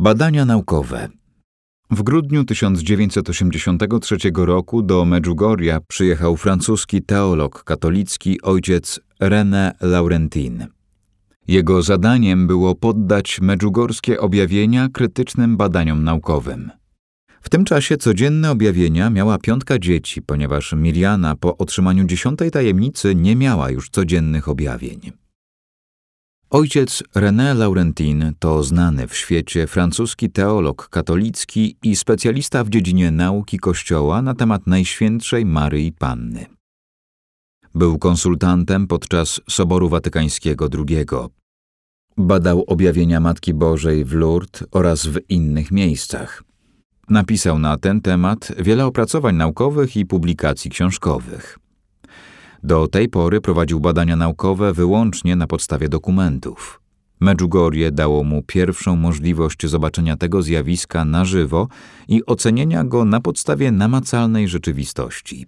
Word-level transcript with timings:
Badania 0.00 0.44
naukowe. 0.44 1.08
W 1.90 2.02
grudniu 2.02 2.44
1983 2.44 4.16
roku 4.34 4.82
do 4.82 5.04
Medjugorja 5.04 5.80
przyjechał 5.88 6.36
francuski 6.36 7.02
teolog 7.02 7.64
katolicki 7.64 8.42
ojciec 8.42 9.00
René 9.20 9.72
Laurentin. 9.80 10.66
Jego 11.48 11.82
zadaniem 11.82 12.46
było 12.46 12.74
poddać 12.74 13.40
medżugorskie 13.40 14.20
objawienia 14.20 14.88
krytycznym 14.88 15.56
badaniom 15.56 16.04
naukowym. 16.04 16.70
W 17.40 17.48
tym 17.48 17.64
czasie 17.64 17.96
codzienne 17.96 18.50
objawienia 18.50 19.10
miała 19.10 19.38
piątka 19.38 19.78
dzieci, 19.78 20.22
ponieważ 20.22 20.72
Miriana 20.72 21.36
po 21.36 21.56
otrzymaniu 21.56 22.04
dziesiątej 22.04 22.50
tajemnicy 22.50 23.14
nie 23.14 23.36
miała 23.36 23.70
już 23.70 23.90
codziennych 23.90 24.48
objawień. 24.48 25.12
Ojciec 26.50 27.02
René 27.14 27.54
Laurentin 27.54 28.32
to 28.38 28.62
znany 28.62 29.06
w 29.06 29.16
świecie 29.16 29.66
francuski 29.66 30.30
teolog 30.30 30.88
katolicki 30.88 31.76
i 31.82 31.96
specjalista 31.96 32.64
w 32.64 32.68
dziedzinie 32.68 33.10
nauki 33.10 33.58
Kościoła 33.58 34.22
na 34.22 34.34
temat 34.34 34.66
Najświętszej 34.66 35.46
Maryi 35.46 35.92
Panny. 35.92 36.46
Był 37.74 37.98
konsultantem 37.98 38.86
podczas 38.86 39.40
Soboru 39.50 39.88
Watykańskiego 39.88 40.68
II. 40.78 41.06
Badał 42.16 42.64
objawienia 42.66 43.20
Matki 43.20 43.54
Bożej 43.54 44.04
w 44.04 44.12
Lourdes 44.12 44.64
oraz 44.70 45.06
w 45.06 45.18
innych 45.28 45.70
miejscach. 45.70 46.42
Napisał 47.08 47.58
na 47.58 47.76
ten 47.76 48.00
temat 48.00 48.52
wiele 48.58 48.86
opracowań 48.86 49.36
naukowych 49.36 49.96
i 49.96 50.06
publikacji 50.06 50.70
książkowych. 50.70 51.58
Do 52.62 52.88
tej 52.88 53.08
pory 53.08 53.40
prowadził 53.40 53.80
badania 53.80 54.16
naukowe 54.16 54.72
wyłącznie 54.72 55.36
na 55.36 55.46
podstawie 55.46 55.88
dokumentów. 55.88 56.80
Medjugorje 57.20 57.90
dało 57.90 58.24
mu 58.24 58.42
pierwszą 58.42 58.96
możliwość 58.96 59.66
zobaczenia 59.66 60.16
tego 60.16 60.42
zjawiska 60.42 61.04
na 61.04 61.24
żywo 61.24 61.68
i 62.08 62.26
ocenienia 62.26 62.84
go 62.84 63.04
na 63.04 63.20
podstawie 63.20 63.72
namacalnej 63.72 64.48
rzeczywistości. 64.48 65.46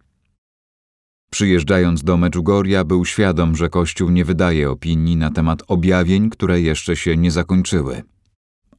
Przyjeżdżając 1.30 2.04
do 2.04 2.16
Medjugorja 2.16 2.84
był 2.84 3.04
świadom, 3.04 3.56
że 3.56 3.68
Kościół 3.68 4.10
nie 4.10 4.24
wydaje 4.24 4.70
opinii 4.70 5.16
na 5.16 5.30
temat 5.30 5.62
objawień, 5.68 6.30
które 6.30 6.60
jeszcze 6.60 6.96
się 6.96 7.16
nie 7.16 7.30
zakończyły. 7.30 8.02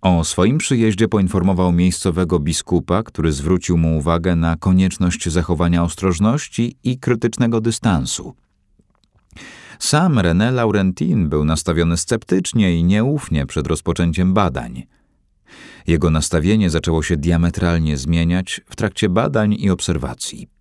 O 0.01 0.23
swoim 0.23 0.57
przyjeździe 0.57 1.07
poinformował 1.07 1.71
miejscowego 1.71 2.39
biskupa, 2.39 3.03
który 3.03 3.31
zwrócił 3.31 3.77
mu 3.77 3.97
uwagę 3.97 4.35
na 4.35 4.57
konieczność 4.57 5.29
zachowania 5.29 5.83
ostrożności 5.83 6.77
i 6.83 6.99
krytycznego 6.99 7.61
dystansu. 7.61 8.35
Sam 9.79 10.15
René 10.15 10.53
Laurentin 10.53 11.29
był 11.29 11.45
nastawiony 11.45 11.97
sceptycznie 11.97 12.75
i 12.75 12.83
nieufnie 12.83 13.45
przed 13.45 13.67
rozpoczęciem 13.67 14.33
badań. 14.33 14.83
Jego 15.87 16.09
nastawienie 16.09 16.69
zaczęło 16.69 17.03
się 17.03 17.17
diametralnie 17.17 17.97
zmieniać 17.97 18.61
w 18.69 18.75
trakcie 18.75 19.09
badań 19.09 19.53
i 19.53 19.69
obserwacji. 19.69 20.60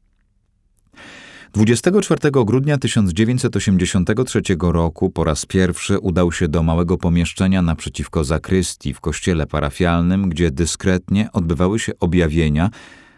24 1.53 2.31
grudnia 2.45 2.79
1983 2.79 4.43
roku 4.61 5.11
po 5.11 5.25
raz 5.25 5.47
pierwszy 5.47 5.99
udał 5.99 6.33
się 6.33 6.49
do 6.49 6.63
małego 6.63 6.99
pomieszczenia 6.99 7.63
naprzeciwko 7.63 8.25
zakrystii 8.25 8.95
w 8.95 9.01
kościele 9.01 9.47
parafialnym, 9.47 10.29
gdzie 10.29 10.51
dyskretnie 10.51 11.29
odbywały 11.33 11.79
się 11.79 11.93
objawienia, 12.01 12.71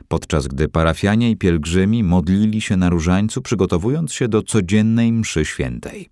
podczas 0.09 0.47
gdy 0.47 0.69
parafianie 0.69 1.31
i 1.31 1.37
pielgrzymi 1.37 2.05
modlili 2.05 2.61
się 2.61 2.77
na 2.77 2.91
różańcu, 2.91 3.43
przygotowując 3.43 4.13
się 4.13 4.29
do 4.29 4.43
codziennej 4.43 5.13
mszy 5.13 5.45
świętej. 5.45 6.09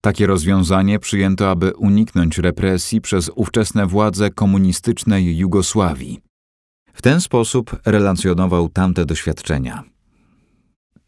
Takie 0.00 0.26
rozwiązanie 0.26 0.98
przyjęto, 0.98 1.50
aby 1.50 1.74
uniknąć 1.74 2.38
represji 2.38 3.00
przez 3.00 3.30
ówczesne 3.34 3.86
władze 3.86 4.30
komunistycznej 4.30 5.36
Jugosławii. 5.36 6.20
W 6.92 7.02
ten 7.02 7.20
sposób 7.20 7.76
relacjonował 7.86 8.68
tamte 8.68 9.04
doświadczenia. 9.04 9.91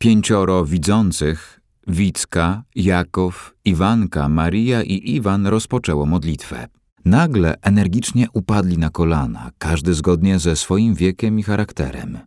Pięcioro 0.04 0.64
widzących, 0.64 1.60
Wicka, 1.86 2.62
Jakow, 2.74 3.54
Iwanka, 3.64 4.28
Maria 4.28 4.82
i 4.82 5.14
Iwan 5.16 5.46
rozpoczęło 5.46 6.06
modlitwę. 6.06 6.68
Nagle 7.04 7.54
energicznie 7.62 8.26
upadli 8.32 8.78
na 8.78 8.90
kolana, 8.90 9.50
każdy 9.58 9.94
zgodnie 9.94 10.38
ze 10.38 10.56
swoim 10.56 10.94
wiekiem 10.94 11.38
i 11.38 11.42
charakterem. 11.42 12.18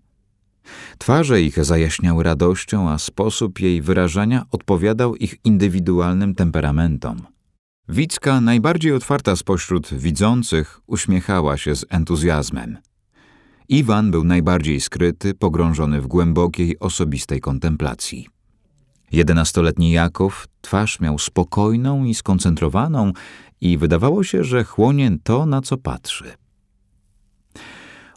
Twarze 0.97 1.41
ich 1.41 1.65
zajaśniały 1.65 2.23
radością, 2.23 2.89
a 2.89 2.97
sposób 2.97 3.59
jej 3.59 3.81
wyrażania 3.81 4.45
odpowiadał 4.51 5.15
ich 5.15 5.35
indywidualnym 5.43 6.35
temperamentom. 6.35 7.21
Wicka, 7.89 8.41
najbardziej 8.41 8.93
otwarta 8.93 9.35
spośród 9.35 9.93
widzących, 9.93 10.79
uśmiechała 10.87 11.57
się 11.57 11.75
z 11.75 11.85
entuzjazmem. 11.89 12.77
Iwan 13.69 14.11
był 14.11 14.23
najbardziej 14.23 14.81
skryty, 14.81 15.33
pogrążony 15.33 16.01
w 16.01 16.07
głębokiej, 16.07 16.79
osobistej 16.79 17.41
kontemplacji. 17.41 18.27
Jedenastoletni 19.11 19.91
Jakow 19.91 20.47
twarz 20.61 20.99
miał 20.99 21.19
spokojną 21.19 22.05
i 22.05 22.15
skoncentrowaną 22.15 23.11
i 23.61 23.77
wydawało 23.77 24.23
się, 24.23 24.43
że 24.43 24.63
chłonie 24.63 25.17
to, 25.23 25.45
na 25.45 25.61
co 25.61 25.77
patrzy. 25.77 26.33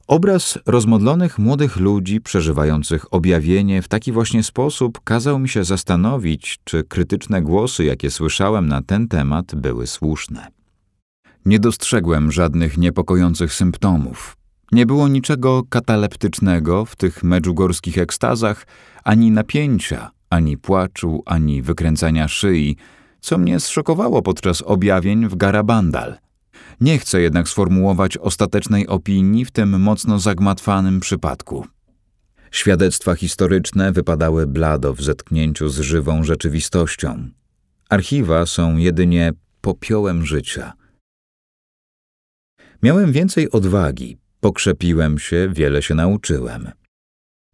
Obraz 0.06 0.58
rozmodlonych 0.66 1.38
młodych 1.38 1.76
ludzi 1.76 2.20
przeżywających 2.20 3.14
objawienie 3.14 3.82
w 3.82 3.88
taki 3.88 4.12
właśnie 4.12 4.42
sposób 4.42 5.00
kazał 5.04 5.38
mi 5.38 5.48
się 5.48 5.64
zastanowić, 5.64 6.58
czy 6.64 6.84
krytyczne 6.84 7.42
głosy, 7.42 7.84
jakie 7.84 8.10
słyszałem 8.10 8.66
na 8.66 8.82
ten 8.82 9.08
temat, 9.08 9.54
były 9.54 9.86
słuszne. 9.86 10.46
Nie 11.44 11.58
dostrzegłem 11.58 12.32
żadnych 12.32 12.78
niepokojących 12.78 13.54
symptomów. 13.54 14.39
Nie 14.72 14.86
było 14.86 15.08
niczego 15.08 15.62
kataleptycznego 15.68 16.84
w 16.84 16.96
tych 16.96 17.22
medżugorskich 17.22 17.98
ekstazach, 17.98 18.66
ani 19.04 19.30
napięcia, 19.30 20.10
ani 20.30 20.58
płaczu, 20.58 21.22
ani 21.26 21.62
wykręcania 21.62 22.28
szyi, 22.28 22.76
co 23.20 23.38
mnie 23.38 23.60
zszokowało 23.60 24.22
podczas 24.22 24.62
objawień 24.62 25.28
w 25.28 25.36
Garabandal. 25.36 26.18
Nie 26.80 26.98
chcę 26.98 27.20
jednak 27.20 27.48
sformułować 27.48 28.16
ostatecznej 28.16 28.86
opinii 28.86 29.44
w 29.44 29.50
tym 29.50 29.80
mocno 29.80 30.18
zagmatwanym 30.18 31.00
przypadku. 31.00 31.66
Świadectwa 32.50 33.14
historyczne 33.14 33.92
wypadały 33.92 34.46
blado 34.46 34.94
w 34.94 35.02
zetknięciu 35.02 35.68
z 35.68 35.80
żywą 35.80 36.24
rzeczywistością. 36.24 37.28
Archiwa 37.88 38.46
są 38.46 38.76
jedynie 38.76 39.32
popiołem 39.60 40.26
życia. 40.26 40.72
Miałem 42.82 43.12
więcej 43.12 43.50
odwagi, 43.50 44.18
Pokrzepiłem 44.40 45.18
się, 45.18 45.48
wiele 45.52 45.82
się 45.82 45.94
nauczyłem. 45.94 46.70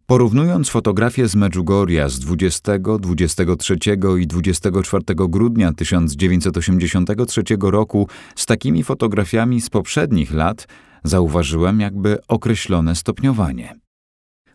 Porównując 0.05 0.69
fotografię 0.69 1.27
z 1.27 1.35
Medjugorja 1.35 2.09
z 2.09 2.19
20, 2.19 2.79
23 2.99 3.77
i 4.19 4.27
24 4.27 5.03
grudnia 5.17 5.73
1983 5.73 7.41
roku 7.61 8.07
z 8.35 8.45
takimi 8.45 8.83
fotografiami 8.83 9.61
z 9.61 9.69
poprzednich 9.69 10.33
lat, 10.33 10.67
zauważyłem 11.03 11.79
jakby 11.79 12.17
określone 12.27 12.95
stopniowanie. 12.95 13.75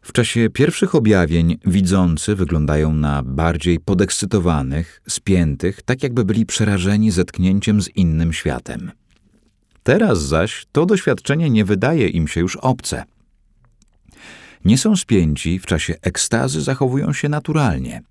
W 0.03 0.13
czasie 0.13 0.51
pierwszych 0.51 0.95
objawień 0.95 1.59
widzący 1.67 2.35
wyglądają 2.35 2.95
na 2.95 3.23
bardziej 3.23 3.81
podekscytowanych, 3.81 5.03
spiętych, 5.09 5.83
tak 5.83 6.03
jakby 6.03 6.25
byli 6.25 6.47
przerażeni 6.47 7.11
zetknięciem 7.11 7.83
z 7.83 7.89
innym 7.89 8.33
światem. 8.33 8.93
Teraz 9.83 10.23
zaś 10.23 10.67
to 10.73 10.87
doświadczenie 10.87 11.51
nie 11.51 11.65
wydaje 11.65 12.09
im 12.09 12.29
się 12.29 12.41
już 12.41 12.57
obce. 12.57 13.05
Nie 14.65 14.79
są 14.79 14.97
spięci, 14.97 15.59
w 15.59 15.67
czasie 15.67 15.95
ekstazy 16.03 16.63
zachowują 16.63 17.13
się 17.13 17.29
naturalnie. 17.29 18.03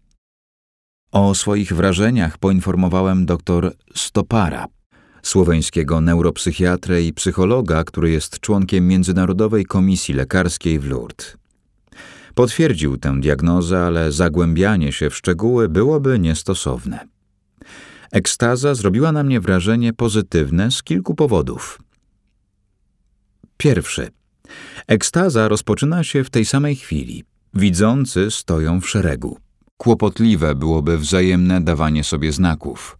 O 1.12 1.36
swoich 1.36 1.74
wrażeniach 1.74 2.38
poinformowałem 2.38 3.26
dr 3.26 3.74
Stopara, 3.96 4.66
słoweńskiego 5.22 6.02
neuropsychiatrę 6.02 7.02
i 7.04 7.14
psychologa, 7.14 7.84
który 7.84 8.12
jest 8.12 8.40
członkiem 8.40 8.88
Międzynarodowej 8.88 9.66
Komisji 9.66 10.14
Lekarskiej 10.14 10.80
w 10.80 10.86
Lourdes. 10.86 11.38
Potwierdził 12.36 12.98
tę 12.98 13.20
diagnozę, 13.20 13.80
ale 13.80 14.12
zagłębianie 14.12 14.92
się 14.92 15.10
w 15.10 15.16
szczegóły 15.16 15.70
byłoby 15.70 16.20
niestosowne. 16.20 17.08
Ekstaza 18.12 18.76
zrobiła 18.76 19.12
na 19.12 19.24
mnie 19.24 19.40
wrażenie 19.40 19.94
pozytywne 19.94 20.72
z 20.72 20.84
kilku 20.84 21.16
powodów. 21.16 21.82
Pierwszy. 23.58 24.10
Ekstaza 24.88 25.48
rozpoczyna 25.48 26.04
się 26.04 26.24
w 26.24 26.30
tej 26.30 26.46
samej 26.46 26.76
chwili. 26.76 27.24
Widzący 27.54 28.32
stoją 28.32 28.82
w 28.82 28.90
szeregu. 28.90 29.38
Kłopotliwe 29.78 30.56
byłoby 30.56 30.98
wzajemne 30.98 31.62
dawanie 31.62 32.04
sobie 32.04 32.32
znaków. 32.32 32.98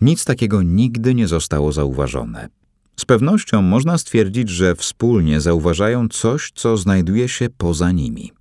Nic 0.00 0.24
takiego 0.24 0.62
nigdy 0.62 1.14
nie 1.14 1.28
zostało 1.28 1.72
zauważone. 1.72 2.48
Z 2.96 3.04
pewnością 3.04 3.62
można 3.62 3.98
stwierdzić, 3.98 4.48
że 4.48 4.74
wspólnie 4.74 5.40
zauważają 5.40 6.08
coś, 6.08 6.52
co 6.54 6.76
znajduje 6.76 7.28
się 7.28 7.48
poza 7.58 7.92
nimi. 7.92 8.32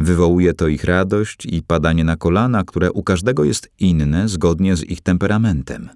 Wywołuje 0.00 0.54
to 0.54 0.68
ich 0.68 0.84
radość 0.84 1.46
i 1.46 1.62
padanie 1.62 2.04
na 2.04 2.16
kolana, 2.16 2.64
które 2.64 2.92
u 2.92 3.02
każdego 3.02 3.44
jest 3.44 3.70
inne 3.78 4.28
zgodnie 4.28 4.76
z 4.76 4.84
ich 4.84 5.00
temperamentem. 5.00 5.88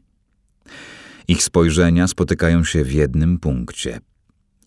Ich 1.29 1.43
spojrzenia 1.43 2.07
spotykają 2.09 2.65
się 2.65 2.85
w 2.85 2.93
jednym 2.93 3.39
punkcie. 3.39 4.01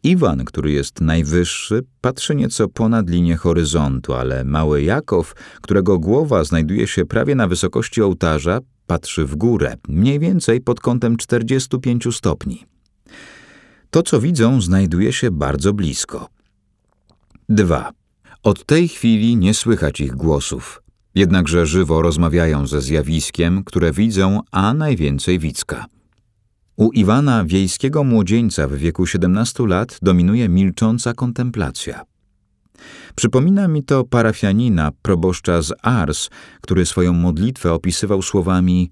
Iwan, 0.04 0.46
który 0.46 0.72
jest 0.72 1.02
najwyższy, 1.02 1.84
patrzy 2.02 2.36
nieco 2.36 2.68
ponad 2.68 3.10
linię 3.10 3.36
horyzontu, 3.36 4.14
ale 4.14 4.44
mały 4.44 4.84
Jakow, 4.84 5.36
którego 5.62 6.00
głowa 6.00 6.44
znajduje 6.44 6.88
się 6.88 7.06
prawie 7.06 7.36
na 7.36 7.48
wysokości 7.48 8.02
ołtarza, 8.02 8.60
patrzy 8.88 9.26
w 9.26 9.36
górę, 9.36 9.76
mniej 9.88 10.20
więcej 10.20 10.62
pod 10.62 10.80
kątem 10.80 11.18
45 11.18 12.16
stopni. 12.16 12.66
To, 13.90 14.04
co 14.04 14.22
widzą, 14.22 14.62
znajduje 14.62 15.14
się 15.14 15.32
bardzo 15.32 15.74
blisko. 15.74 16.30
2. 17.50 17.92
Od 18.44 18.66
tej 18.66 18.88
chwili 18.88 19.36
nie 19.36 19.54
słychać 19.54 20.00
ich 20.00 20.16
głosów, 20.16 20.84
jednakże 21.16 21.66
żywo 21.66 22.02
rozmawiają 22.02 22.68
ze 22.68 22.82
zjawiskiem, 22.82 23.64
które 23.64 23.92
widzą, 23.92 24.42
a 24.52 24.74
najwięcej 24.74 25.40
widzka. 25.40 25.86
U 26.76 26.92
Iwana, 26.92 27.46
wiejskiego 27.46 28.04
młodzieńca 28.04 28.68
w 28.68 28.74
wieku 28.74 29.06
17 29.06 29.68
lat, 29.68 30.00
dominuje 30.02 30.50
milcząca 30.50 31.14
kontemplacja. 31.14 32.04
Przypomina 33.16 33.68
mi 33.68 33.84
to 33.84 34.04
parafianina, 34.04 34.92
proboszcza 35.02 35.62
z 35.62 35.74
Ars, 35.82 36.30
który 36.62 36.86
swoją 36.86 37.14
modlitwę 37.14 37.74
opisywał 37.74 38.22
słowami 38.22 38.92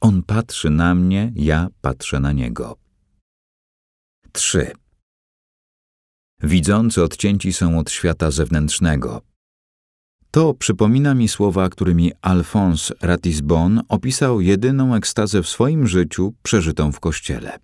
On 0.00 0.22
patrzy 0.22 0.70
na 0.70 0.94
mnie, 0.94 1.32
ja 1.36 1.68
patrzę 1.80 2.20
na 2.20 2.32
niego. 2.32 2.76
3. 4.32 4.72
Widzący 6.42 7.02
odcięci 7.02 7.52
są 7.52 7.78
od 7.78 7.90
świata 7.90 8.30
zewnętrznego. 8.30 9.22
To 10.30 10.54
przypomina 10.54 11.14
mi 11.14 11.28
słowa, 11.28 11.68
którymi 11.68 12.12
Alphonse 12.22 12.94
Ratisbonne 13.00 13.82
opisał 13.88 14.40
jedyną 14.40 14.94
ekstazę 14.94 15.42
w 15.42 15.48
swoim 15.48 15.86
życiu 15.86 16.34
przeżytą 16.42 16.92
w 16.92 17.00
kościele. 17.00 17.58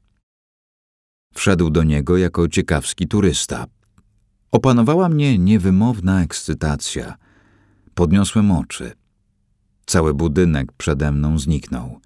Wszedł 1.35 1.71
do 1.71 1.83
niego 1.83 2.17
jako 2.17 2.49
ciekawski 2.49 3.09
turysta. 3.09 3.67
Opanowała 4.53 5.09
mnie 5.09 5.39
niewymowna 5.39 6.23
ekscytacja. 6.23 7.17
Podniosłem 7.95 8.51
oczy. 8.51 8.93
Cały 9.87 10.15
budynek 10.15 10.73
przede 10.73 11.13
mną 11.13 11.39
zniknął. 11.39 12.01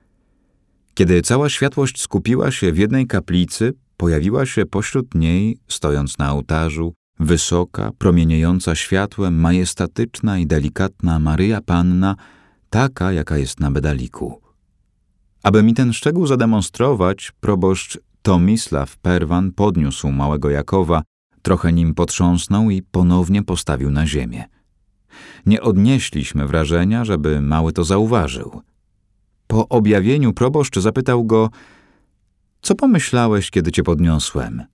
Kiedy 0.95 1.23
cała 1.23 1.49
światłość 1.49 2.01
skupiła 2.01 2.51
się 2.51 2.73
w 2.73 2.79
jednej 2.79 3.07
kaplicy, 3.07 3.73
pojawiła 4.01 4.47
się 4.47 4.67
pośród 4.67 5.15
niej, 5.15 5.59
stojąc 5.69 6.19
na 6.19 6.33
ołtarzu, 6.33 6.95
wysoka, 7.19 7.91
promieniejąca 7.99 8.75
światłem, 8.75 9.41
majestatyczna 9.41 10.39
i 10.39 10.47
delikatna 10.47 11.19
Maryja 11.19 11.61
Panna, 11.61 12.17
taka, 12.71 13.13
jaka 13.13 13.37
jest 13.39 13.61
na 13.61 13.71
bedaliku. 13.71 14.41
Aby 15.43 15.63
mi 15.63 15.75
ten 15.75 15.93
szczegół 15.93 16.27
zademonstrować, 16.27 17.33
proboszcz 17.41 17.99
Tomisław 18.23 18.97
Perwan 18.97 19.53
podniósł 19.53 20.09
małego 20.09 20.51
Jakowa, 20.51 21.03
trochę 21.43 21.73
nim 21.73 21.95
potrząsnął 21.95 22.71
i 22.71 22.83
ponownie 22.83 23.43
postawił 23.43 23.91
na 23.91 24.07
ziemię. 24.07 24.45
Nie 25.47 25.63
odnieśliśmy 25.63 26.47
wrażenia, 26.47 27.05
żeby 27.05 27.41
mały 27.41 27.73
to 27.73 27.85
zauważył. 27.85 28.63
Po 29.47 29.69
objawieniu 29.69 30.33
proboszcz 30.33 30.79
zapytał 30.79 31.25
go, 31.25 31.51
co 32.63 32.75
pomyślałeś, 32.75 33.51
kiedy 33.51 33.73
cię 33.73 33.83
podniosłem? 33.83 34.65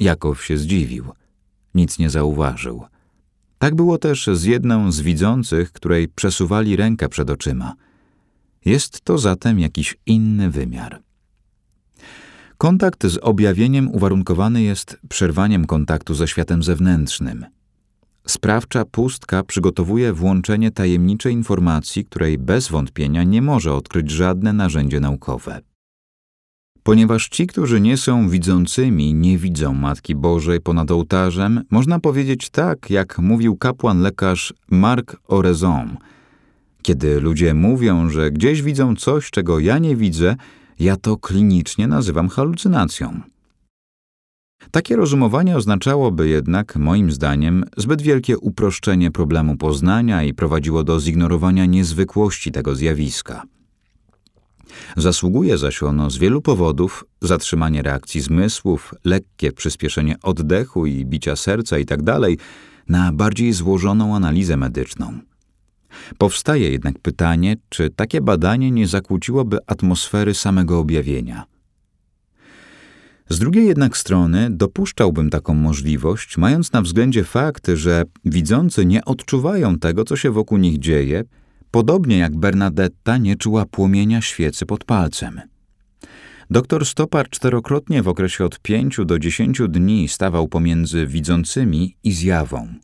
Jakow 0.00 0.44
się 0.44 0.58
zdziwił. 0.58 1.04
Nic 1.74 1.98
nie 1.98 2.10
zauważył. 2.10 2.84
Tak 3.58 3.74
było 3.74 3.98
też 3.98 4.26
z 4.32 4.44
jedną 4.44 4.92
z 4.92 5.00
widzących, 5.00 5.72
której 5.72 6.08
przesuwali 6.08 6.76
rękę 6.76 7.08
przed 7.08 7.30
oczyma. 7.30 7.74
Jest 8.64 9.00
to 9.00 9.18
zatem 9.18 9.58
jakiś 9.58 9.96
inny 10.06 10.50
wymiar. 10.50 11.02
Kontakt 12.58 13.06
z 13.06 13.18
objawieniem 13.22 13.88
uwarunkowany 13.88 14.62
jest 14.62 14.98
przerwaniem 15.08 15.66
kontaktu 15.66 16.14
ze 16.14 16.28
światem 16.28 16.62
zewnętrznym. 16.62 17.46
Sprawcza 18.26 18.84
pustka 18.84 19.42
przygotowuje 19.42 20.12
włączenie 20.12 20.70
tajemniczej 20.70 21.32
informacji, 21.32 22.04
której 22.04 22.38
bez 22.38 22.68
wątpienia 22.68 23.24
nie 23.24 23.42
może 23.42 23.74
odkryć 23.74 24.10
żadne 24.10 24.52
narzędzie 24.52 25.00
naukowe. 25.00 25.60
Ponieważ 26.86 27.28
ci, 27.28 27.46
którzy 27.46 27.80
nie 27.80 27.96
są 27.96 28.28
widzącymi, 28.28 29.14
nie 29.14 29.38
widzą 29.38 29.74
Matki 29.74 30.14
Bożej 30.14 30.60
ponad 30.60 30.90
ołtarzem, 30.90 31.62
można 31.70 32.00
powiedzieć 32.00 32.50
tak, 32.50 32.90
jak 32.90 33.18
mówił 33.18 33.56
kapłan 33.56 34.00
lekarz 34.00 34.54
Marc 34.70 35.06
Orezon. 35.28 35.96
Kiedy 36.82 37.20
ludzie 37.20 37.54
mówią, 37.54 38.10
że 38.10 38.30
gdzieś 38.30 38.62
widzą 38.62 38.96
coś, 38.96 39.30
czego 39.30 39.58
ja 39.58 39.78
nie 39.78 39.96
widzę, 39.96 40.36
ja 40.78 40.96
to 40.96 41.16
klinicznie 41.16 41.86
nazywam 41.86 42.28
halucynacją. 42.28 43.20
Takie 44.70 44.96
rozumowanie 44.96 45.56
oznaczałoby 45.56 46.28
jednak, 46.28 46.76
moim 46.76 47.12
zdaniem, 47.12 47.64
zbyt 47.76 48.02
wielkie 48.02 48.38
uproszczenie 48.38 49.10
problemu 49.10 49.56
poznania 49.56 50.22
i 50.22 50.34
prowadziło 50.34 50.84
do 50.84 51.00
zignorowania 51.00 51.66
niezwykłości 51.66 52.52
tego 52.52 52.74
zjawiska. 52.74 53.42
Zasługuje 54.96 55.58
zaś 55.58 55.82
ono 55.82 56.10
z 56.10 56.18
wielu 56.18 56.42
powodów 56.42 57.04
zatrzymanie 57.20 57.82
reakcji 57.82 58.20
zmysłów, 58.20 58.94
lekkie 59.04 59.52
przyspieszenie 59.52 60.16
oddechu 60.22 60.86
i 60.86 61.04
bicia 61.04 61.36
serca 61.36 61.78
itd. 61.78 62.04
Tak 62.04 62.30
na 62.88 63.12
bardziej 63.12 63.52
złożoną 63.52 64.16
analizę 64.16 64.56
medyczną. 64.56 65.18
Powstaje 66.18 66.70
jednak 66.70 66.98
pytanie, 66.98 67.56
czy 67.68 67.90
takie 67.90 68.20
badanie 68.20 68.70
nie 68.70 68.86
zakłóciłoby 68.86 69.58
atmosfery 69.66 70.34
samego 70.34 70.78
objawienia. 70.78 71.44
Z 73.28 73.38
drugiej 73.38 73.66
jednak 73.66 73.96
strony 73.96 74.48
dopuszczałbym 74.50 75.30
taką 75.30 75.54
możliwość, 75.54 76.38
mając 76.38 76.72
na 76.72 76.82
względzie 76.82 77.24
fakt, 77.24 77.70
że 77.74 78.04
widzący 78.24 78.86
nie 78.86 79.04
odczuwają 79.04 79.78
tego, 79.78 80.04
co 80.04 80.16
się 80.16 80.30
wokół 80.30 80.58
nich 80.58 80.78
dzieje, 80.78 81.24
podobnie 81.76 82.18
jak 82.18 82.36
Bernadetta 82.36 83.16
nie 83.16 83.36
czuła 83.36 83.66
płomienia 83.66 84.20
świecy 84.20 84.66
pod 84.66 84.84
palcem. 84.84 85.40
Doktor 86.50 86.86
Stopar 86.86 87.30
czterokrotnie 87.30 88.02
w 88.02 88.08
okresie 88.08 88.44
od 88.44 88.60
pięciu 88.60 89.04
do 89.04 89.18
dziesięciu 89.18 89.68
dni 89.68 90.08
stawał 90.08 90.48
pomiędzy 90.48 91.06
widzącymi 91.06 91.96
i 92.04 92.12
zjawą. 92.12 92.74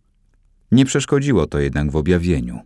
Nie 0.72 0.84
przeszkodziło 0.84 1.46
to 1.46 1.60
jednak 1.60 1.90
w 1.90 1.96
objawieniu. 1.96 2.60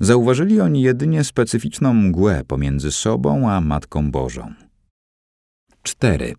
Zauważyli 0.00 0.60
oni 0.60 0.82
jedynie 0.82 1.24
specyficzną 1.24 1.94
mgłę 1.94 2.42
pomiędzy 2.48 2.92
sobą 2.92 3.50
a 3.50 3.60
Matką 3.60 4.10
Bożą. 4.10 4.54
4. 5.82 6.34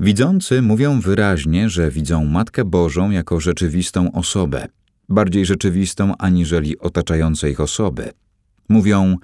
Widzący 0.00 0.62
mówią 0.62 1.00
wyraźnie, 1.00 1.68
że 1.68 1.90
widzą 1.90 2.24
Matkę 2.24 2.64
Bożą 2.64 3.10
jako 3.10 3.40
rzeczywistą 3.40 4.12
osobę, 4.12 4.66
bardziej 5.10 5.46
rzeczywistą 5.46 6.12
aniżeli 6.18 6.78
otaczające 6.78 7.50
ich 7.50 7.60
osoby. 7.60 8.10
Mówią, 8.68 9.16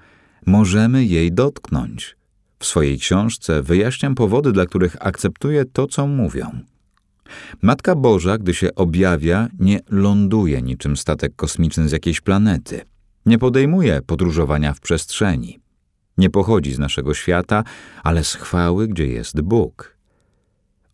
możemy 0.45 1.05
jej 1.05 1.31
dotknąć. 1.31 2.17
W 2.59 2.65
swojej 2.65 2.99
książce 2.99 3.63
wyjaśniam 3.63 4.15
powody, 4.15 4.51
dla 4.51 4.65
których 4.65 4.95
akceptuję 4.99 5.65
to, 5.65 5.87
co 5.87 6.07
mówią. 6.07 6.59
Matka 7.61 7.95
Boża, 7.95 8.37
gdy 8.37 8.53
się 8.53 8.75
objawia, 8.75 9.47
nie 9.59 9.79
ląduje 9.89 10.61
niczym 10.61 10.97
statek 10.97 11.35
kosmiczny 11.35 11.89
z 11.89 11.91
jakiejś 11.91 12.21
planety. 12.21 12.81
Nie 13.25 13.37
podejmuje 13.37 14.01
podróżowania 14.01 14.73
w 14.73 14.79
przestrzeni. 14.79 15.59
Nie 16.17 16.29
pochodzi 16.29 16.73
z 16.73 16.79
naszego 16.79 17.13
świata, 17.13 17.63
ale 18.03 18.23
z 18.23 18.33
chwały, 18.33 18.87
gdzie 18.87 19.07
jest 19.07 19.41
Bóg. 19.41 19.97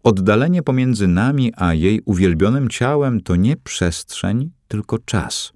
Oddalenie 0.04 0.64
pomiędzy 0.64 1.08
nami 1.08 1.54
a 1.56 1.74
jej 1.74 2.02
uwielbionym 2.06 2.70
ciałem 2.70 3.22
to 3.22 3.36
nie 3.36 3.58
przestrzeń, 3.58 4.52
tylko 4.74 5.00
czas. 5.00 5.54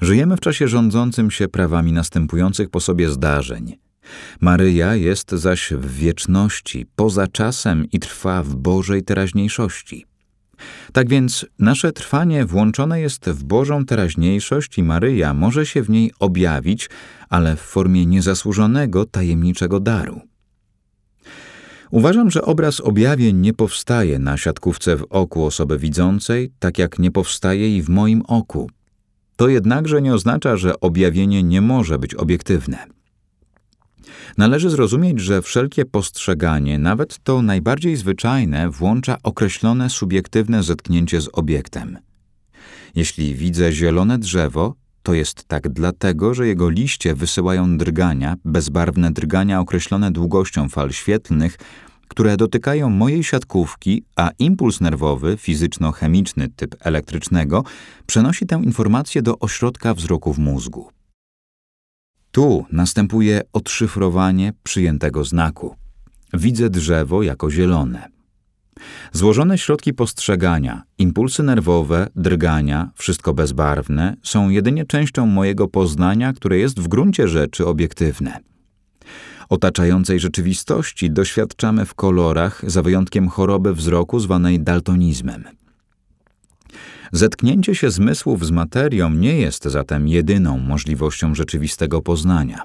Żyjemy 0.00 0.36
w 0.36 0.40
czasie 0.40 0.68
rządzącym 0.68 1.30
się 1.30 1.48
prawami 1.48 1.92
następujących 1.92 2.70
po 2.70 2.80
sobie 2.80 3.10
zdarzeń. 3.10 3.78
Maryja 4.40 4.94
jest 4.94 5.30
zaś 5.30 5.72
w 5.72 5.94
wieczności, 5.94 6.86
poza 6.96 7.26
czasem 7.26 7.84
i 7.92 7.98
trwa 7.98 8.42
w 8.42 8.56
Bożej 8.56 9.02
teraźniejszości. 9.02 10.06
Tak 10.92 11.08
więc 11.08 11.46
nasze 11.58 11.92
trwanie 11.92 12.46
włączone 12.46 13.00
jest 13.00 13.30
w 13.30 13.44
Bożą 13.44 13.84
teraźniejszość 13.84 14.78
i 14.78 14.82
Maryja 14.82 15.34
może 15.34 15.66
się 15.66 15.82
w 15.82 15.90
niej 15.90 16.12
objawić, 16.18 16.90
ale 17.28 17.56
w 17.56 17.60
formie 17.60 18.06
niezasłużonego, 18.06 19.04
tajemniczego 19.04 19.80
daru. 19.80 20.20
Uważam, 21.90 22.30
że 22.30 22.42
obraz 22.42 22.80
objawień 22.80 23.36
nie 23.36 23.52
powstaje 23.52 24.18
na 24.18 24.36
siatkówce 24.36 24.96
w 24.96 25.06
oku 25.10 25.44
osoby 25.44 25.78
widzącej, 25.78 26.52
tak 26.58 26.78
jak 26.78 26.98
nie 26.98 27.10
powstaje 27.10 27.76
i 27.76 27.82
w 27.82 27.88
moim 27.88 28.22
oku. 28.22 28.70
To 29.36 29.48
jednakże 29.48 30.02
nie 30.02 30.14
oznacza, 30.14 30.56
że 30.56 30.80
objawienie 30.80 31.42
nie 31.42 31.60
może 31.60 31.98
być 31.98 32.14
obiektywne. 32.14 32.86
Należy 34.38 34.70
zrozumieć, 34.70 35.20
że 35.20 35.42
wszelkie 35.42 35.84
postrzeganie, 35.84 36.78
nawet 36.78 37.18
to 37.22 37.42
najbardziej 37.42 37.96
zwyczajne, 37.96 38.70
włącza 38.70 39.16
określone 39.22 39.90
subiektywne 39.90 40.62
zetknięcie 40.62 41.20
z 41.20 41.28
obiektem. 41.32 41.98
Jeśli 42.94 43.34
widzę 43.34 43.72
zielone 43.72 44.18
drzewo, 44.18 44.74
To 45.02 45.14
jest 45.14 45.44
tak 45.44 45.68
dlatego, 45.68 46.34
że 46.34 46.46
jego 46.46 46.70
liście 46.70 47.14
wysyłają 47.14 47.78
drgania, 47.78 48.36
bezbarwne 48.44 49.10
drgania 49.10 49.60
określone 49.60 50.10
długością 50.10 50.68
fal 50.68 50.92
świetlnych, 50.92 51.56
które 52.08 52.36
dotykają 52.36 52.90
mojej 52.90 53.24
siatkówki, 53.24 54.04
a 54.16 54.30
impuls 54.38 54.80
nerwowy, 54.80 55.36
fizyczno-chemiczny 55.36 56.48
typ 56.56 56.76
elektrycznego, 56.80 57.64
przenosi 58.06 58.46
tę 58.46 58.60
informację 58.64 59.22
do 59.22 59.38
ośrodka 59.38 59.94
wzroku 59.94 60.32
w 60.34 60.38
mózgu. 60.38 60.90
Tu 62.30 62.64
następuje 62.72 63.40
odszyfrowanie 63.52 64.52
przyjętego 64.62 65.24
znaku. 65.24 65.76
Widzę 66.32 66.70
drzewo 66.70 67.22
jako 67.22 67.50
zielone. 67.50 68.19
Złożone 69.12 69.58
środki 69.58 69.94
postrzegania, 69.94 70.82
impulsy 70.98 71.42
nerwowe, 71.42 72.06
drgania, 72.16 72.90
wszystko 72.94 73.34
bezbarwne, 73.34 74.16
są 74.22 74.48
jedynie 74.48 74.84
częścią 74.84 75.26
mojego 75.26 75.68
poznania, 75.68 76.32
które 76.32 76.58
jest 76.58 76.80
w 76.80 76.88
gruncie 76.88 77.28
rzeczy 77.28 77.66
obiektywne. 77.66 78.38
Otaczającej 79.48 80.20
rzeczywistości 80.20 81.10
doświadczamy 81.10 81.86
w 81.86 81.94
kolorach, 81.94 82.62
za 82.66 82.82
wyjątkiem 82.82 83.28
choroby 83.28 83.74
wzroku 83.74 84.20
zwanej 84.20 84.60
daltonizmem. 84.60 85.44
Zetknięcie 87.12 87.74
się 87.74 87.90
zmysłów 87.90 88.46
z 88.46 88.50
materią 88.50 89.10
nie 89.10 89.38
jest 89.38 89.64
zatem 89.64 90.08
jedyną 90.08 90.58
możliwością 90.58 91.34
rzeczywistego 91.34 92.02
poznania. 92.02 92.62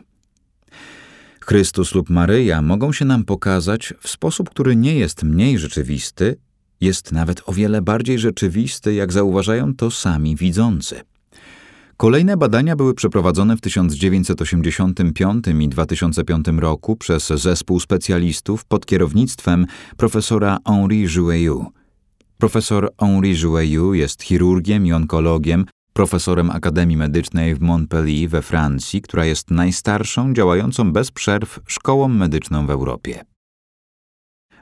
Chrystus 1.47 1.95
lub 1.95 2.09
Maryja 2.09 2.61
mogą 2.61 2.93
się 2.93 3.05
nam 3.05 3.23
pokazać 3.23 3.93
w 4.01 4.09
sposób, 4.09 4.49
który 4.49 4.75
nie 4.75 4.95
jest 4.95 5.23
mniej 5.23 5.59
rzeczywisty, 5.59 6.35
jest 6.81 7.11
nawet 7.11 7.41
o 7.45 7.53
wiele 7.53 7.81
bardziej 7.81 8.19
rzeczywisty, 8.19 8.93
jak 8.93 9.13
zauważają 9.13 9.75
to 9.75 9.91
sami 9.91 10.35
widzący. 10.35 11.01
Kolejne 11.97 12.37
badania 12.37 12.75
były 12.75 12.93
przeprowadzone 12.93 13.57
w 13.57 13.61
1985 13.61 15.45
i 15.59 15.69
2005 15.69 16.45
roku 16.57 16.95
przez 16.95 17.27
zespół 17.27 17.79
specjalistów 17.79 18.65
pod 18.65 18.85
kierownictwem 18.85 19.65
profesora 19.97 20.57
Henri 20.67 21.07
Joueillou. 21.15 21.65
Profesor 22.37 22.89
Henri 22.99 23.39
Joueillou 23.41 23.93
jest 23.93 24.23
chirurgiem 24.23 24.85
i 24.85 24.93
onkologiem, 24.93 25.65
profesorem 25.95 26.51
Akademii 26.51 26.97
Medycznej 26.97 27.55
w 27.55 27.61
Montpellier 27.61 28.29
we 28.29 28.41
Francji, 28.41 29.01
która 29.01 29.25
jest 29.25 29.51
najstarszą 29.51 30.33
działającą 30.33 30.91
bez 30.91 31.11
przerw 31.11 31.59
szkołą 31.67 32.07
medyczną 32.07 32.67
w 32.67 32.69
Europie. 32.69 33.25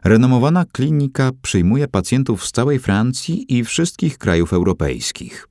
Renomowana 0.04 0.66
klinika 0.66 1.32
przyjmuje 1.42 1.88
pacjentów 1.88 2.46
z 2.46 2.52
całej 2.52 2.80
Francji 2.80 3.58
i 3.58 3.63
wszystkich 3.63 4.18
krajów 4.18 4.54
europejskich. 4.54 5.48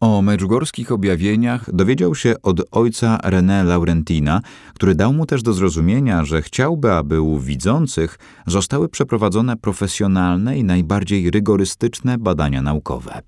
O 0.00 0.22
medjugorskich 0.22 0.92
objawieniach 0.92 1.74
dowiedział 1.74 2.14
się 2.14 2.34
od 2.42 2.60
ojca 2.70 3.18
René 3.24 3.64
Laurentina, 3.64 4.40
który 4.74 4.94
dał 4.94 5.12
mu 5.12 5.26
też 5.26 5.42
do 5.42 5.52
zrozumienia, 5.52 6.24
że 6.24 6.42
chciałby, 6.42 6.92
aby 6.92 7.20
u 7.20 7.38
widzących 7.38 8.18
zostały 8.46 8.88
przeprowadzone 8.88 9.56
profesjonalne 9.56 10.58
i 10.58 10.64
najbardziej 10.64 11.30
rygorystyczne 11.30 12.18
badania 12.18 12.62
naukowe. 12.62 13.22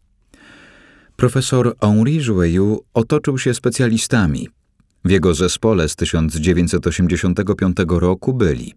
Profesor 1.20 1.76
Henri 1.80 2.20
Joueillou 2.26 2.84
otoczył 2.94 3.38
się 3.38 3.54
specjalistami. 3.54 4.48
W 5.04 5.10
jego 5.10 5.34
zespole 5.34 5.88
z 5.88 5.96
1985 5.96 7.76
roku 7.88 8.34
byli 8.34 8.74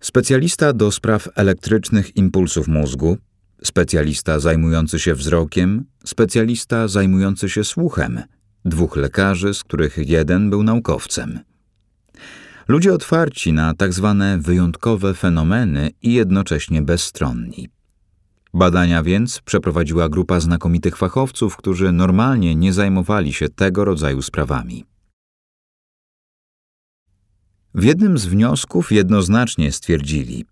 specjalista 0.00 0.72
do 0.72 0.90
spraw 0.92 1.28
elektrycznych 1.34 2.16
impulsów 2.16 2.68
mózgu, 2.68 3.16
specjalista 3.64 4.38
zajmujący 4.40 4.98
się 4.98 5.14
wzrokiem, 5.14 5.84
specjalista 6.04 6.88
zajmujący 6.88 7.48
się 7.48 7.64
słuchem, 7.64 8.22
dwóch 8.64 8.96
lekarzy, 8.96 9.54
z 9.54 9.64
których 9.64 9.98
jeden 9.98 10.50
był 10.50 10.62
naukowcem. 10.62 11.40
Ludzie 12.68 12.92
otwarci 12.92 13.52
na 13.52 13.74
tak 13.74 13.92
zwane 13.92 14.38
wyjątkowe 14.38 15.14
fenomeny 15.14 15.90
i 16.02 16.12
jednocześnie 16.12 16.82
bezstronni. 16.82 17.68
Badania 18.54 19.02
więc 19.02 19.40
przeprowadziła 19.40 20.08
grupa 20.08 20.40
znakomitych 20.40 20.96
fachowców, 20.96 21.56
którzy 21.56 21.92
normalnie 21.92 22.54
nie 22.54 22.72
zajmowali 22.72 23.32
się 23.32 23.48
tego 23.48 23.84
rodzaju 23.84 24.22
sprawami. 24.22 24.84
W 27.74 27.84
jednym 27.84 28.18
z 28.18 28.26
wniosków 28.26 28.92
jednoznacznie 28.92 29.72
stwierdzili: 29.72 30.44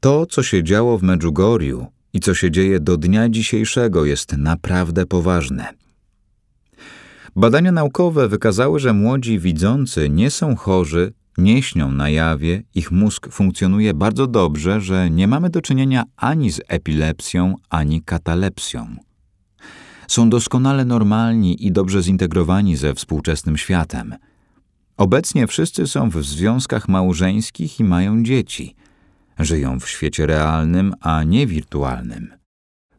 To, 0.00 0.26
co 0.26 0.42
się 0.42 0.62
działo 0.64 0.98
w 0.98 1.02
Medjugorju 1.02 1.86
i 2.12 2.20
co 2.20 2.34
się 2.34 2.50
dzieje 2.50 2.80
do 2.80 2.96
dnia 2.96 3.28
dzisiejszego, 3.28 4.04
jest 4.04 4.32
naprawdę 4.32 5.06
poważne. 5.06 5.74
Badania 7.36 7.72
naukowe 7.72 8.28
wykazały, 8.28 8.80
że 8.80 8.92
młodzi 8.92 9.38
widzący 9.38 10.10
nie 10.10 10.30
są 10.30 10.56
chorzy 10.56 11.12
nie 11.38 11.62
śnią 11.62 11.92
na 11.92 12.08
jawie, 12.08 12.62
ich 12.74 12.90
mózg 12.90 13.28
funkcjonuje 13.32 13.94
bardzo 13.94 14.26
dobrze, 14.26 14.80
że 14.80 15.10
nie 15.10 15.28
mamy 15.28 15.50
do 15.50 15.62
czynienia 15.62 16.04
ani 16.16 16.50
z 16.50 16.60
epilepsją, 16.68 17.54
ani 17.70 18.02
katalepsją. 18.02 18.96
Są 20.08 20.30
doskonale 20.30 20.84
normalni 20.84 21.66
i 21.66 21.72
dobrze 21.72 22.02
zintegrowani 22.02 22.76
ze 22.76 22.94
współczesnym 22.94 23.56
światem. 23.56 24.14
Obecnie 24.96 25.46
wszyscy 25.46 25.86
są 25.86 26.10
w 26.10 26.24
związkach 26.24 26.88
małżeńskich 26.88 27.80
i 27.80 27.84
mają 27.84 28.22
dzieci. 28.22 28.74
Żyją 29.38 29.80
w 29.80 29.88
świecie 29.88 30.26
realnym, 30.26 30.94
a 31.00 31.22
nie 31.22 31.46
wirtualnym. 31.46 32.45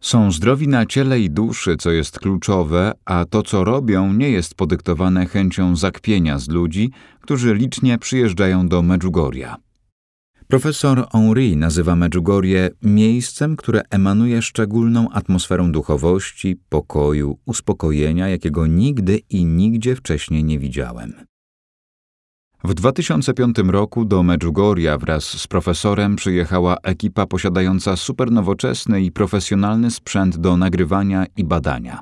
Są 0.07 0.31
zdrowi 0.31 0.67
na 0.67 0.85
ciele 0.85 1.19
i 1.19 1.29
duszy, 1.29 1.77
co 1.77 1.91
jest 1.91 2.19
kluczowe, 2.19 2.91
a 3.05 3.25
to, 3.25 3.43
co 3.43 3.63
robią, 3.63 4.13
nie 4.13 4.29
jest 4.29 4.55
podyktowane 4.55 5.25
chęcią 5.25 5.75
zakpienia 5.75 6.39
z 6.39 6.49
ludzi, 6.49 6.91
którzy 7.21 7.55
licznie 7.55 7.97
przyjeżdżają 7.97 8.67
do 8.67 8.81
Medjugorja. 8.81 9.57
Profesor 10.47 11.07
Henri 11.11 11.57
nazywa 11.57 11.95
Medjugorje 11.95 12.69
miejscem, 12.81 13.55
które 13.55 13.81
emanuje 13.89 14.41
szczególną 14.41 15.09
atmosferą 15.09 15.71
duchowości, 15.71 16.55
pokoju, 16.69 17.39
uspokojenia, 17.45 18.27
jakiego 18.27 18.67
nigdy 18.67 19.21
i 19.29 19.45
nigdzie 19.45 19.95
wcześniej 19.95 20.43
nie 20.43 20.59
widziałem. 20.59 21.13
W 22.67 22.73
2005 22.73 23.57
roku 23.57 24.05
do 24.05 24.23
Medjugorja 24.23 24.97
wraz 24.97 25.23
z 25.23 25.47
profesorem 25.47 26.15
przyjechała 26.15 26.77
ekipa 26.83 27.25
posiadająca 27.25 27.95
supernowoczesny 27.95 29.01
i 29.01 29.11
profesjonalny 29.11 29.91
sprzęt 29.91 30.37
do 30.37 30.57
nagrywania 30.57 31.25
i 31.37 31.43
badania. 31.43 31.99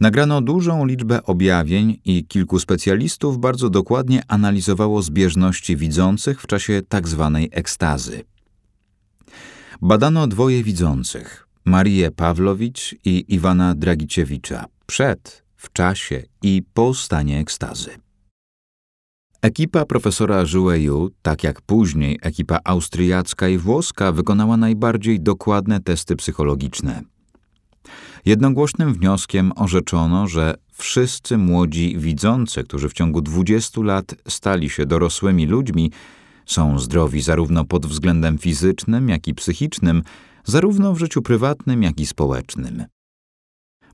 Nagrano 0.00 0.40
dużą 0.40 0.86
liczbę 0.86 1.22
objawień 1.22 2.00
i 2.04 2.24
kilku 2.24 2.58
specjalistów 2.58 3.38
bardzo 3.38 3.70
dokładnie 3.70 4.22
analizowało 4.28 5.02
zbieżności 5.02 5.76
widzących 5.76 6.42
w 6.42 6.46
czasie 6.46 6.82
tzw. 6.90 7.30
Tak 7.34 7.58
ekstazy. 7.58 8.24
Badano 9.82 10.26
dwoje 10.26 10.64
widzących, 10.64 11.48
Marię 11.64 12.10
Pawlowicz 12.10 12.94
i 13.04 13.24
Iwana 13.34 13.74
Dragiciewicza, 13.74 14.64
przed, 14.86 15.44
w 15.56 15.72
czasie 15.72 16.22
i 16.42 16.62
po 16.74 16.94
stanie 16.94 17.38
ekstazy. 17.38 18.09
Ekipa 19.42 19.84
profesora 19.84 20.44
Joueju, 20.52 21.10
tak 21.22 21.44
jak 21.44 21.62
później 21.62 22.18
ekipa 22.22 22.58
austriacka 22.64 23.48
i 23.48 23.58
włoska, 23.58 24.12
wykonała 24.12 24.56
najbardziej 24.56 25.20
dokładne 25.20 25.80
testy 25.80 26.16
psychologiczne. 26.16 27.02
Jednogłośnym 28.24 28.94
wnioskiem 28.94 29.52
orzeczono, 29.56 30.26
że 30.26 30.54
wszyscy 30.72 31.38
młodzi 31.38 31.98
widzący, 31.98 32.64
którzy 32.64 32.88
w 32.88 32.92
ciągu 32.92 33.20
20 33.20 33.80
lat 33.80 34.14
stali 34.28 34.70
się 34.70 34.86
dorosłymi 34.86 35.46
ludźmi, 35.46 35.90
są 36.46 36.78
zdrowi 36.78 37.20
zarówno 37.20 37.64
pod 37.64 37.86
względem 37.86 38.38
fizycznym, 38.38 39.08
jak 39.08 39.28
i 39.28 39.34
psychicznym, 39.34 40.02
zarówno 40.44 40.94
w 40.94 40.98
życiu 40.98 41.22
prywatnym, 41.22 41.82
jak 41.82 42.00
i 42.00 42.06
społecznym. 42.06 42.84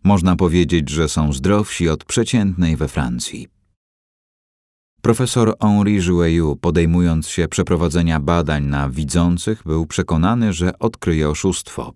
Można 0.05 0.37
powiedzieć, 0.37 0.91
że 0.91 1.09
są 1.09 1.33
zdrowsi 1.33 1.89
od 1.89 2.05
przeciętnej 2.05 2.77
we 2.77 2.89
Francji. 2.89 3.56
Profesor 5.07 5.55
Henri 5.61 6.01
Joueillou, 6.03 6.57
podejmując 6.57 7.29
się 7.29 7.49
przeprowadzenia 7.49 8.21
badań 8.21 8.65
na 8.65 8.91
widzących, 8.91 9.63
był 9.67 9.87
przekonany, 9.87 10.53
że 10.53 10.79
odkryje 10.79 11.29
oszustwo. 11.29 11.93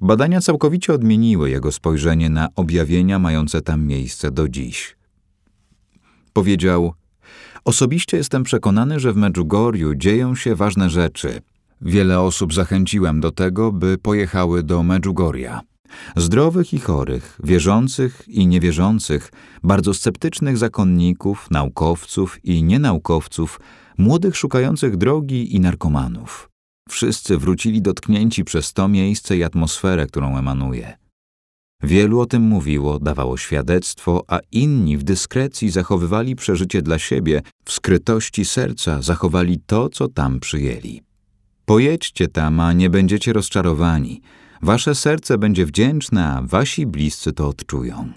Badania 0.00 0.40
całkowicie 0.40 0.92
odmieniły 0.92 1.50
jego 1.50 1.72
spojrzenie 1.72 2.30
na 2.30 2.48
objawienia 2.56 3.18
mające 3.18 3.62
tam 3.62 3.86
miejsce 3.86 4.30
do 4.30 4.48
dziś. 4.48 4.96
Powiedział: 6.32 6.94
Osobiście 7.64 8.16
jestem 8.16 8.42
przekonany, 8.42 9.00
że 9.00 9.12
w 9.12 9.16
Medjugorju 9.16 9.94
dzieją 9.94 10.34
się 10.34 10.54
ważne 10.54 10.90
rzeczy. 10.90 11.40
Wiele 11.80 12.20
osób 12.20 12.54
zachęciłem 12.54 13.20
do 13.20 13.30
tego, 13.30 13.72
by 13.72 13.98
pojechały 13.98 14.62
do 14.62 14.82
Medjugorja. 14.82 15.60
Zdrowych 16.16 16.74
i 16.74 16.78
chorych, 16.78 17.38
wierzących 17.44 18.22
i 18.28 18.46
niewierzących, 18.46 19.32
bardzo 19.62 19.94
sceptycznych 19.94 20.58
zakonników, 20.58 21.50
naukowców 21.50 22.38
i 22.44 22.62
nienaukowców, 22.62 23.60
młodych 23.98 24.36
szukających 24.36 24.96
drogi 24.96 25.56
i 25.56 25.60
narkomanów. 25.60 26.50
Wszyscy 26.88 27.38
wrócili 27.38 27.82
dotknięci 27.82 28.44
przez 28.44 28.72
to 28.72 28.88
miejsce 28.88 29.36
i 29.36 29.44
atmosferę, 29.44 30.06
którą 30.06 30.38
emanuje. 30.38 30.98
Wielu 31.82 32.20
o 32.20 32.26
tym 32.26 32.42
mówiło, 32.42 32.98
dawało 32.98 33.36
świadectwo, 33.36 34.24
a 34.28 34.38
inni 34.52 34.96
w 34.96 35.02
dyskrecji 35.02 35.70
zachowywali 35.70 36.36
przeżycie 36.36 36.82
dla 36.82 36.98
siebie, 36.98 37.42
w 37.64 37.72
skrytości 37.72 38.44
serca 38.44 39.02
zachowali 39.02 39.60
to, 39.66 39.88
co 39.88 40.08
tam 40.08 40.40
przyjęli. 40.40 41.02
Pojedźcie 41.64 42.28
tam, 42.28 42.60
a 42.60 42.72
nie 42.72 42.90
będziecie 42.90 43.32
rozczarowani. 43.32 44.20
Wasze 44.62 44.94
serce 44.94 45.38
będzie 45.38 45.66
wdzięczne, 45.66 46.26
a 46.26 46.42
wasi 46.42 46.86
bliscy 46.86 47.32
to 47.32 47.48
odczują. 47.48 48.12